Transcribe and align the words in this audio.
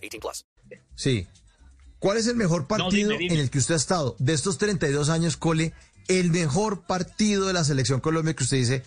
18 0.00 0.20
plus. 0.20 0.46
Sí. 0.96 1.26
¿Cuál 1.98 2.16
es 2.18 2.26
el 2.26 2.36
mejor 2.36 2.66
partido 2.66 3.10
dime, 3.10 3.18
dime. 3.18 3.34
en 3.34 3.40
el 3.40 3.50
que 3.50 3.58
usted 3.58 3.74
ha 3.74 3.76
estado? 3.76 4.16
De 4.18 4.32
estos 4.32 4.56
32 4.58 5.08
años, 5.10 5.36
Cole, 5.36 5.74
el 6.08 6.30
mejor 6.30 6.82
partido 6.82 7.46
de 7.46 7.52
la 7.52 7.62
selección 7.64 8.00
Colombia 8.00 8.34
que 8.34 8.42
usted 8.44 8.56
dice, 8.56 8.82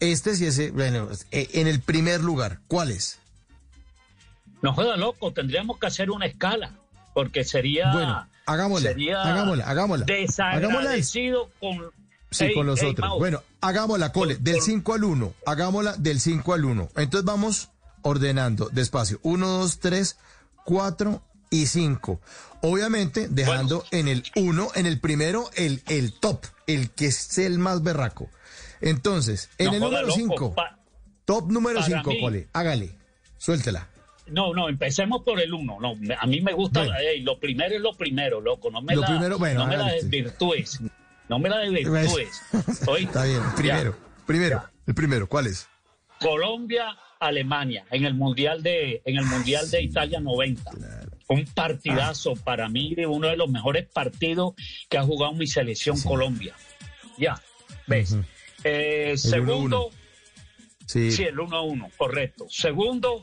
este 0.00 0.36
sí 0.36 0.46
ese, 0.46 0.70
bueno, 0.70 1.08
eh, 1.30 1.48
en 1.54 1.66
el 1.66 1.80
primer 1.80 2.20
lugar, 2.22 2.60
¿cuál 2.68 2.90
es? 2.90 3.18
No 4.62 4.74
joda 4.74 4.96
loco, 4.96 5.32
tendríamos 5.32 5.78
que 5.78 5.86
hacer 5.86 6.10
una 6.10 6.26
escala, 6.26 6.72
porque 7.14 7.44
sería, 7.44 7.92
Bueno, 7.92 8.26
hagámosla, 8.46 8.90
sería 8.90 9.22
hagámosla, 9.22 9.64
hagámosla. 9.64 10.04
desagradecido 10.06 11.50
con, 11.60 11.90
Sí, 12.30 12.44
Ey, 12.44 12.54
con 12.54 12.66
los 12.66 12.82
ey, 12.82 12.90
otros. 12.90 13.08
Mau, 13.08 13.18
Bueno, 13.18 13.42
hagámosla, 13.62 14.12
Cole, 14.12 14.34
Por- 14.34 14.44
del 14.44 14.56
por- 14.56 14.62
5 14.64 14.92
al 14.94 15.04
1. 15.04 15.34
Hagámosla 15.46 15.96
del 15.96 16.20
5 16.20 16.52
al 16.52 16.64
1. 16.66 16.90
Entonces 16.96 17.24
vamos 17.24 17.70
ordenando 18.02 18.68
despacio. 18.70 19.18
1, 19.22 19.48
2, 19.48 19.78
3, 19.78 20.18
4 20.68 21.22
y 21.48 21.64
5. 21.66 22.20
Obviamente 22.60 23.26
dejando 23.28 23.86
en 23.90 24.06
el 24.06 24.22
1, 24.36 24.68
en 24.74 24.84
el 24.84 25.00
primero, 25.00 25.48
el, 25.56 25.82
el 25.88 26.12
top, 26.12 26.44
el 26.66 26.90
que 26.90 27.06
es 27.06 27.38
el 27.38 27.58
más 27.58 27.82
berraco. 27.82 28.28
Entonces, 28.82 29.48
en 29.56 29.68
no 29.68 29.72
el 29.72 29.80
número 29.80 30.02
loco, 30.02 30.14
5, 30.14 30.54
pa- 30.54 30.78
top 31.24 31.50
número 31.50 31.76
para 31.80 31.86
5, 31.86 32.10
mí- 32.10 32.20
Cole, 32.20 32.48
hágale, 32.52 32.90
suéltela. 33.38 33.88
no, 34.26 34.52
no, 34.52 34.68
empecemos 34.68 35.22
por 35.24 35.40
el 35.40 35.54
uno. 35.54 35.78
No, 35.80 35.94
me- 35.94 36.14
a 36.20 36.26
mí 36.26 36.42
me 36.42 36.52
gusta, 36.52 36.80
Bueno. 36.80 36.96
ey, 36.98 37.22
lo 37.22 37.40
primero 37.40 37.74
es 37.74 37.80
lo 37.80 37.94
primero, 37.94 38.42
loco. 38.42 38.70
No 38.70 38.82
me 38.82 38.94
Lo 38.94 39.00
la, 39.00 39.06
primero, 39.06 39.38
bueno, 39.38 39.60
no 39.60 39.66
me 39.68 39.76
la 39.78 39.86
desvirtúes. 39.94 40.80
No 41.30 41.38
me 41.38 41.48
la 41.48 41.58
desvirtúes. 41.60 42.42
Está 42.98 43.24
bien, 43.24 43.40
primero, 43.56 43.92
ya. 43.92 44.24
primero, 44.26 44.64
el 44.86 44.94
primero, 44.94 45.26
¿cuál 45.30 45.46
es? 45.46 45.66
Colombia, 46.20 46.94
Alemania, 47.20 47.84
en 47.90 48.04
el 48.04 48.14
Mundial 48.14 48.62
de, 48.62 49.02
en 49.04 49.16
el 49.16 49.24
mundial 49.24 49.70
de 49.70 49.82
Italia 49.82 50.20
90. 50.20 50.70
Un 51.28 51.44
partidazo 51.46 52.34
para 52.36 52.68
mí, 52.68 52.94
uno 53.06 53.28
de 53.28 53.36
los 53.36 53.50
mejores 53.50 53.86
partidos 53.92 54.54
que 54.88 54.96
ha 54.98 55.02
jugado 55.02 55.32
mi 55.34 55.46
selección 55.46 56.00
Colombia. 56.00 56.54
Ya, 57.18 57.40
¿ves? 57.86 58.16
Eh, 58.64 59.10
El 59.12 59.18
segundo, 59.18 59.90
1-1. 59.90 59.92
Sí, 60.86 61.12
sí, 61.12 61.24
el 61.24 61.36
1-1, 61.36 61.90
correcto. 61.96 62.46
Segundo, 62.48 63.22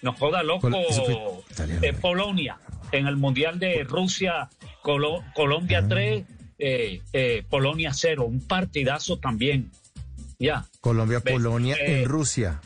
nos 0.00 0.16
joda 0.18 0.42
loco, 0.42 0.70
Col- 0.70 0.74
eh, 0.76 1.78
eh. 1.82 1.92
Polonia, 1.92 2.58
en 2.90 3.06
el 3.06 3.16
Mundial 3.16 3.58
de 3.58 3.84
Rusia, 3.84 4.48
Colo- 4.82 5.22
Colombia 5.34 5.80
Ah. 5.84 5.88
3, 5.88 6.24
eh, 6.58 7.02
eh, 7.12 7.42
Polonia 7.50 7.92
0. 7.92 8.24
Un 8.24 8.40
partidazo 8.46 9.18
también. 9.18 9.70
Ya. 10.38 10.64
Colombia, 10.80 11.20
Ves, 11.22 11.34
Polonia, 11.34 11.76
eh, 11.76 12.02
en 12.02 12.08
Rusia. 12.08 12.60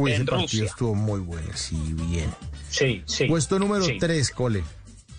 Uy, 0.00 0.10
en 0.12 0.22
ese 0.22 0.24
partido 0.30 0.66
estuvo 0.66 0.94
muy 0.94 1.20
bueno, 1.20 1.48
sí, 1.54 1.76
bien. 1.94 2.30
Sí, 2.68 3.02
sí. 3.06 3.26
Puesto 3.26 3.58
número 3.58 3.84
sí. 3.84 3.98
3, 3.98 4.30
Cole. 4.30 4.64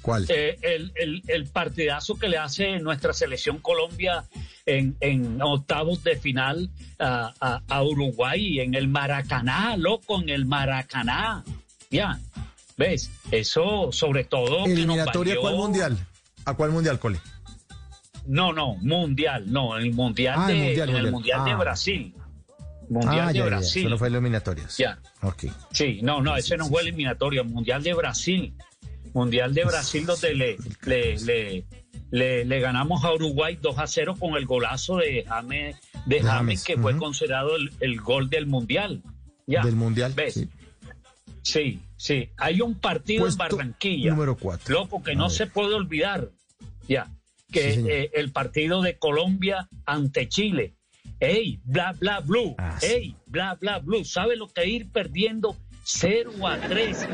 ¿Cuál? 0.01 0.25
Eh, 0.29 0.57
el, 0.63 0.91
el- 0.95 1.21
el 1.27 1.45
partidazo 1.47 2.15
que 2.17 2.27
le 2.27 2.38
hace 2.39 2.79
nuestra 2.79 3.13
selección 3.13 3.59
Colombia 3.59 4.23
en, 4.65 4.97
en 4.99 5.39
octavos 5.41 6.03
de 6.03 6.15
final 6.17 6.72
a, 6.97 7.33
a- 7.39 7.61
a 7.67 7.83
Uruguay 7.83 8.59
en 8.61 8.73
el 8.73 8.88
Maracaná, 8.88 9.78
loco, 9.78 10.19
en 10.22 10.29
el 10.29 10.45
Maracaná. 10.45 11.44
Ya, 11.91 12.19
¿ves? 12.77 13.11
Eso 13.29 13.91
sobre 13.91 14.23
todo... 14.23 14.66
¿Eliminatoria 14.66 15.35
valió- 15.35 15.41
cuál 15.41 15.56
mundial? 15.57 16.07
¿A 16.45 16.56
cuál 16.56 16.72
mundial, 16.72 16.97
Cole? 16.97 17.19
No, 18.25 18.53
no, 18.53 18.75
mundial, 18.77 19.51
no, 19.51 19.77
el 19.77 19.94
mundial, 19.94 20.35
Ah, 20.38 20.47
de, 20.47 20.53
el 20.53 20.59
mundial, 20.66 20.89
en 20.89 20.95
el 20.95 21.11
mundial. 21.11 21.39
mundial 21.39 21.45
de 21.45 21.51
Ah. 21.51 21.57
Brasil. 21.57 22.16
Mundial 22.91 23.19
ah, 23.22 23.28
de 23.28 23.34
ya, 23.34 23.40
ya, 23.40 23.46
Brasil. 23.46 23.81
Eso 23.84 23.90
no 23.90 23.97
fue 23.97 24.07
eliminatorias. 24.09 24.78
Ya. 24.78 25.00
Ok. 25.22 25.46
Sí, 25.72 26.00
no, 26.03 26.22
no, 26.22 26.35
ese 26.35 26.57
no 26.57 26.68
fue 26.68 26.81
eliminatorio, 26.81 27.46
Mundial 27.46 27.81
de 27.84 27.94
Brasil. 27.94 28.53
Mundial 29.13 29.53
de 29.53 29.63
Brasil 29.66 30.06
donde 30.06 30.35
le, 30.35 30.57
le, 30.85 31.18
le, 31.19 31.66
le- 32.12 32.46
le 32.46 32.59
ganamos 32.59 33.03
a 33.03 33.13
Uruguay 33.13 33.57
2 33.62 33.78
a 33.80 33.88
0 33.88 34.16
con 34.19 34.35
el 34.35 34.46
golazo 34.46 34.97
de 34.97 35.24
James, 35.28 35.75
de 36.06 36.22
James, 36.22 36.63
que 36.63 36.78
fue 36.78 36.97
considerado 36.97 37.56
el, 37.56 37.72
el 37.80 38.00
gol 38.01 38.30
del 38.30 38.46
Mundial. 38.47 39.01
Ya, 39.47 39.63
Del 39.63 39.75
mundial. 39.75 40.13
¿Ves? 40.16 40.34
sí. 40.35 40.50
Sí, 41.44 41.80
sí. 41.97 42.30
Hay 42.38 42.62
un 42.62 42.75
partido 42.75 43.22
Puesto 43.24 43.44
en 43.44 43.50
Barranquilla. 43.57 44.12
número 44.12 44.38
cuatro. 44.38 44.75
Loco, 44.75 45.01
que 45.01 45.12
A 45.12 45.16
no 45.16 45.24
ver. 45.28 45.31
se 45.31 45.47
puede 45.47 45.74
olvidar. 45.74 46.30
Ya. 46.88 47.07
Que 47.51 47.74
Sí, 47.74 47.84
eh, 47.90 48.12
el 48.13 48.31
partido 48.31 48.81
de 48.81 48.97
Colombia 48.97 49.68
ante 49.85 50.30
Chile. 50.30 50.75
Ey, 51.19 51.59
bla, 51.63 51.94
bla, 51.94 52.19
blue. 52.19 52.56
Ah, 52.57 52.78
sí. 52.79 52.85
Ey, 52.88 53.16
bla, 53.28 53.56
bla, 53.56 53.79
blue. 53.79 54.03
¿Sabe 54.03 54.35
lo 54.35 54.47
que 54.47 54.67
ir 54.67 54.91
perdiendo 54.91 55.56
0 55.84 56.47
a 56.47 56.57
3 56.57 57.07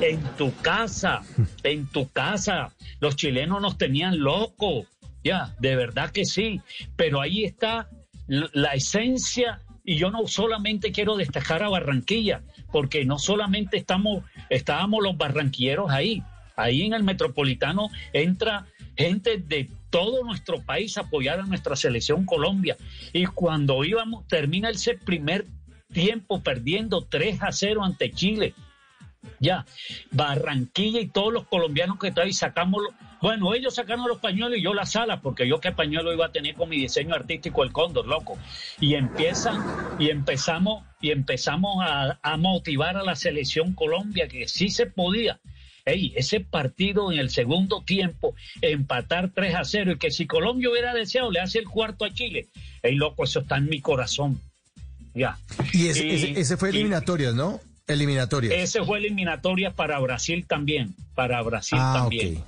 en 0.00 0.20
tu 0.36 0.54
casa? 0.56 1.22
En 1.62 1.86
tu 1.86 2.08
casa. 2.10 2.72
Los 3.00 3.16
chilenos 3.16 3.62
nos 3.62 3.78
tenían 3.78 4.18
locos. 4.20 4.86
Ya, 5.22 5.54
de 5.58 5.76
verdad 5.76 6.10
que 6.10 6.26
sí. 6.26 6.60
Pero 6.96 7.20
ahí 7.20 7.44
está 7.44 7.88
la 8.26 8.74
esencia. 8.74 9.60
Y 9.82 9.96
yo 9.96 10.10
no 10.10 10.26
solamente 10.26 10.92
quiero 10.92 11.16
destacar 11.16 11.62
a 11.62 11.68
Barranquilla, 11.68 12.42
porque 12.72 13.04
no 13.04 13.18
solamente 13.18 13.76
estamos, 13.76 14.24
estábamos 14.48 15.02
los 15.02 15.16
barranquilleros 15.16 15.90
ahí. 15.90 16.22
Ahí 16.56 16.82
en 16.82 16.94
el 16.94 17.02
Metropolitano 17.02 17.90
entra 18.12 18.66
gente 18.96 19.38
de 19.38 19.68
todo 19.94 20.24
nuestro 20.24 20.60
país 20.60 20.98
apoyar 20.98 21.38
a 21.38 21.44
nuestra 21.46 21.76
selección 21.76 22.26
Colombia. 22.26 22.76
Y 23.12 23.26
cuando 23.26 23.84
íbamos, 23.84 24.26
termina 24.26 24.68
ese 24.70 24.94
primer 24.94 25.44
tiempo 25.92 26.42
perdiendo 26.42 27.02
3 27.08 27.40
a 27.42 27.52
0 27.52 27.84
ante 27.84 28.10
Chile. 28.10 28.54
Ya, 29.38 29.64
Barranquilla 30.10 30.98
y 31.00 31.06
todos 31.06 31.32
los 31.32 31.46
colombianos 31.46 32.00
que 32.00 32.10
traen, 32.10 32.34
sacamos, 32.34 32.82
lo- 32.82 32.94
bueno, 33.22 33.54
ellos 33.54 33.76
sacaron 33.76 34.08
los 34.08 34.18
pañuelos 34.18 34.58
y 34.58 34.62
yo 34.62 34.74
las 34.74 34.96
alas, 34.96 35.20
porque 35.22 35.46
yo 35.46 35.60
qué 35.60 35.70
pañuelo 35.70 36.12
iba 36.12 36.26
a 36.26 36.32
tener 36.32 36.56
con 36.56 36.68
mi 36.68 36.76
diseño 36.76 37.14
artístico 37.14 37.62
el 37.62 37.70
cóndor, 37.70 38.08
loco. 38.08 38.36
Y 38.80 38.96
empiezan, 38.96 39.62
y 40.00 40.10
empezamos, 40.10 40.82
y 41.00 41.12
empezamos 41.12 41.76
a 41.86 42.36
motivar 42.36 42.96
a 42.96 43.04
la 43.04 43.14
selección 43.14 43.74
Colombia, 43.74 44.26
que 44.26 44.48
sí 44.48 44.70
se 44.70 44.86
podía. 44.86 45.38
Ey, 45.86 46.12
ese 46.16 46.40
partido 46.40 47.12
en 47.12 47.18
el 47.18 47.28
segundo 47.30 47.82
tiempo, 47.82 48.34
empatar 48.62 49.30
3 49.34 49.54
a 49.54 49.64
0, 49.64 49.92
y 49.92 49.98
que 49.98 50.10
si 50.10 50.26
Colombia 50.26 50.70
hubiera 50.70 50.94
deseado, 50.94 51.30
le 51.30 51.40
hace 51.40 51.58
el 51.58 51.66
cuarto 51.68 52.04
a 52.06 52.12
Chile. 52.12 52.48
Ey, 52.82 52.94
loco, 52.94 53.24
eso 53.24 53.40
está 53.40 53.58
en 53.58 53.68
mi 53.68 53.80
corazón. 53.80 54.40
Ya. 55.14 55.38
Y 55.72 55.88
ese, 55.88 56.06
Y- 56.06 56.10
ese, 56.14 56.40
ese 56.40 56.56
fue 56.56 56.70
eliminatorias, 56.70 57.34
¿no? 57.34 57.60
Eliminatorias. 57.86 58.54
ese 58.54 58.82
fue 58.82 58.96
eliminatoria 58.98 59.72
para 59.72 59.98
Brasil 59.98 60.46
también. 60.48 60.94
Para 61.14 61.42
Brasil 61.42 61.78
ah, 61.80 61.96
también. 62.00 62.38
ok. 62.38 62.44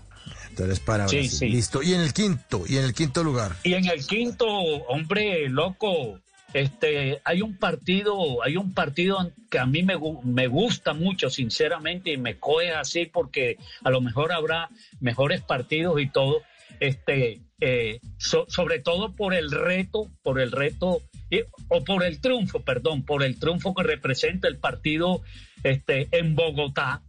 Entonces 0.48 0.80
para 0.80 1.06
Sí, 1.06 1.16
Brasil. 1.18 1.38
sí. 1.38 1.48
Listo. 1.50 1.82
Y 1.82 1.92
en 1.92 2.00
el 2.00 2.14
quinto, 2.14 2.64
y 2.66 2.78
en 2.78 2.84
el 2.84 2.94
quinto 2.94 3.22
lugar. 3.22 3.54
Y 3.62 3.74
en 3.74 3.84
el 3.86 4.06
quinto, 4.06 4.46
hombre, 4.48 5.50
loco, 5.50 6.18
este, 6.56 7.20
hay 7.24 7.42
un 7.42 7.58
partido, 7.58 8.42
hay 8.42 8.56
un 8.56 8.72
partido 8.72 9.30
que 9.50 9.58
a 9.58 9.66
mí 9.66 9.82
me, 9.82 9.96
me 10.24 10.46
gusta 10.46 10.94
mucho, 10.94 11.28
sinceramente, 11.28 12.12
y 12.12 12.16
me 12.16 12.38
coge 12.38 12.72
así 12.72 13.04
porque 13.06 13.58
a 13.84 13.90
lo 13.90 14.00
mejor 14.00 14.32
habrá 14.32 14.70
mejores 15.00 15.42
partidos 15.42 16.00
y 16.00 16.08
todo. 16.08 16.42
Este, 16.80 17.42
eh, 17.60 18.00
so- 18.18 18.46
sobre 18.48 18.78
todo 18.78 19.12
por 19.14 19.34
el 19.34 19.50
reto, 19.50 20.10
por 20.22 20.40
el 20.40 20.50
reto, 20.50 21.02
y- 21.30 21.42
o 21.68 21.84
por 21.84 22.02
el 22.04 22.20
triunfo, 22.22 22.60
perdón, 22.60 23.04
por 23.04 23.22
el 23.22 23.38
triunfo 23.38 23.74
que 23.74 23.82
representa 23.82 24.48
el 24.48 24.56
partido 24.56 25.20
este, 25.62 26.08
en 26.12 26.34
Bogotá, 26.34 27.02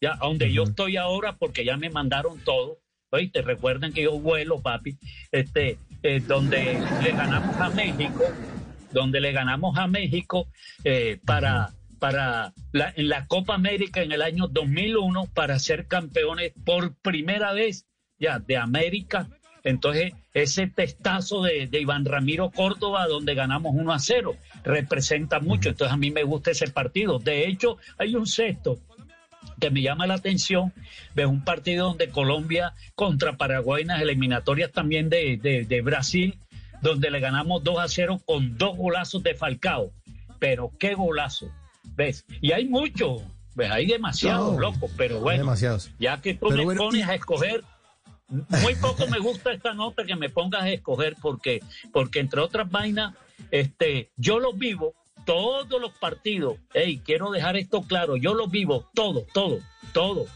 ya, 0.00 0.16
donde 0.16 0.52
yo 0.52 0.64
estoy 0.64 0.96
ahora 0.96 1.36
porque 1.36 1.64
ya 1.64 1.76
me 1.76 1.90
mandaron 1.90 2.40
todo. 2.40 2.78
Oíste, 3.12 3.42
recuerden 3.42 3.92
que 3.92 4.02
yo 4.02 4.18
vuelo, 4.18 4.60
papi, 4.62 4.96
este, 5.32 5.78
eh, 6.02 6.20
donde 6.26 6.80
le 7.00 7.12
ganamos 7.12 7.56
a 7.60 7.68
México, 7.70 8.22
donde 8.92 9.20
le 9.20 9.32
ganamos 9.32 9.78
a 9.78 9.86
México 9.86 10.48
eh, 10.84 11.18
para, 11.24 11.72
para 11.98 12.52
la, 12.72 12.92
en 12.96 13.08
la 13.08 13.26
Copa 13.26 13.54
América 13.54 14.02
en 14.02 14.12
el 14.12 14.22
año 14.22 14.48
2001 14.48 15.26
para 15.34 15.58
ser 15.58 15.86
campeones 15.86 16.52
por 16.64 16.94
primera 16.96 17.52
vez 17.52 17.86
ya 18.18 18.38
de 18.38 18.56
América. 18.56 19.28
Entonces, 19.62 20.14
ese 20.32 20.68
testazo 20.68 21.42
de, 21.42 21.66
de 21.66 21.80
Iván 21.80 22.04
Ramiro 22.04 22.50
Córdoba, 22.50 23.06
donde 23.06 23.34
ganamos 23.34 23.74
1 23.74 23.92
a 23.92 23.98
0, 23.98 24.36
representa 24.64 25.40
mucho. 25.40 25.68
Entonces, 25.68 25.92
a 25.92 25.98
mí 25.98 26.10
me 26.10 26.22
gusta 26.22 26.50
ese 26.50 26.68
partido. 26.68 27.18
De 27.18 27.46
hecho, 27.46 27.76
hay 27.98 28.14
un 28.14 28.26
sexto 28.26 28.78
que 29.60 29.70
me 29.70 29.82
llama 29.82 30.06
la 30.06 30.14
atención, 30.14 30.72
ves 31.14 31.26
un 31.26 31.44
partido 31.44 31.88
donde 31.88 32.08
Colombia 32.08 32.74
contra 32.94 33.36
Paraguay 33.36 33.82
en 33.82 33.88
las 33.88 34.02
eliminatorias 34.02 34.72
también 34.72 35.08
de, 35.08 35.36
de, 35.36 35.64
de 35.64 35.82
Brasil, 35.82 36.38
donde 36.82 37.10
le 37.10 37.20
ganamos 37.20 37.62
2 37.64 37.78
a 37.78 37.88
0 37.88 38.20
con 38.24 38.56
dos 38.58 38.76
golazos 38.76 39.22
de 39.22 39.34
Falcao. 39.34 39.92
Pero 40.38 40.72
qué 40.78 40.94
golazo, 40.94 41.50
¿ves? 41.96 42.24
Y 42.40 42.52
hay 42.52 42.66
muchos, 42.66 43.22
¿ves? 43.54 43.70
Hay 43.70 43.86
demasiados, 43.86 44.54
No, 44.54 44.58
locos, 44.60 44.90
pero 44.96 45.20
bueno, 45.20 45.40
demasiados. 45.40 45.90
ya 45.98 46.20
que 46.20 46.34
tú 46.34 46.46
Pero 46.48 46.58
me 46.58 46.64
bueno, 46.64 46.82
pones 46.84 47.06
y- 47.06 47.10
a 47.10 47.14
escoger, 47.14 47.62
muy 48.28 48.74
poco 48.76 49.06
me 49.08 49.18
gusta 49.18 49.52
esta 49.52 49.74
nota 49.74 50.04
que 50.04 50.16
me 50.16 50.30
pongas 50.30 50.62
a 50.62 50.70
escoger 50.70 51.16
porque, 51.20 51.60
porque 51.92 52.20
entre 52.20 52.40
otras 52.40 52.70
vainas, 52.70 53.14
este, 53.50 54.10
yo 54.16 54.38
los 54.38 54.56
vivo 54.56 54.94
todos 55.26 55.80
los 55.80 55.92
partidos. 55.92 56.54
Hey, 56.72 57.02
quiero 57.04 57.30
dejar 57.30 57.56
esto 57.56 57.82
claro, 57.82 58.16
yo 58.16 58.32
los 58.34 58.50
vivo 58.50 58.88
todos, 58.94 59.26
todos, 59.34 59.62
todos. 59.92 60.28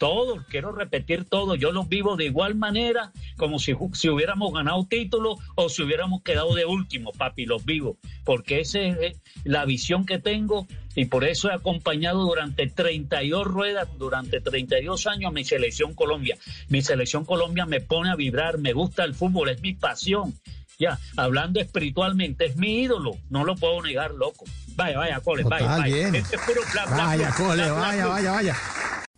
Todos, 0.00 0.46
quiero 0.48 0.72
repetir 0.72 1.26
todo, 1.26 1.56
yo 1.56 1.72
los 1.72 1.86
vivo 1.90 2.16
de 2.16 2.24
igual 2.24 2.54
manera 2.54 3.12
como 3.36 3.58
si, 3.58 3.76
si 3.92 4.08
hubiéramos 4.08 4.50
ganado 4.50 4.86
título 4.88 5.36
o 5.56 5.68
si 5.68 5.82
hubiéramos 5.82 6.22
quedado 6.22 6.54
de 6.54 6.64
último, 6.64 7.12
papi, 7.12 7.44
los 7.44 7.66
vivo, 7.66 7.98
porque 8.24 8.60
esa 8.60 8.80
es 8.80 8.96
eh, 8.96 9.16
la 9.44 9.66
visión 9.66 10.06
que 10.06 10.18
tengo 10.18 10.66
y 10.94 11.04
por 11.04 11.24
eso 11.24 11.50
he 11.50 11.52
acompañado 11.52 12.22
durante 12.22 12.66
32 12.66 13.46
ruedas, 13.46 13.88
durante 13.98 14.40
32 14.40 15.06
años 15.06 15.28
a 15.28 15.34
mi 15.34 15.44
selección 15.44 15.92
Colombia. 15.92 16.38
Mi 16.68 16.80
selección 16.80 17.26
Colombia 17.26 17.66
me 17.66 17.82
pone 17.82 18.10
a 18.10 18.16
vibrar, 18.16 18.56
me 18.56 18.72
gusta 18.72 19.04
el 19.04 19.14
fútbol, 19.14 19.50
es 19.50 19.60
mi 19.60 19.74
pasión. 19.74 20.32
Ya, 20.78 20.98
hablando 21.18 21.60
espiritualmente, 21.60 22.46
es 22.46 22.56
mi 22.56 22.80
ídolo, 22.80 23.18
no 23.28 23.44
lo 23.44 23.54
puedo 23.54 23.82
negar, 23.82 24.12
loco. 24.12 24.46
Vaya, 24.76 24.96
vaya, 24.96 25.20
Cole, 25.20 25.42
vaya, 25.42 25.66
vaya. 25.66 26.08
Este 26.08 26.36
es 26.36 26.42
puro 26.42 26.62
Vaya, 26.88 27.34
cole, 27.36 27.70
vaya, 27.70 28.06
vaya, 28.06 28.32
vaya. 28.32 28.56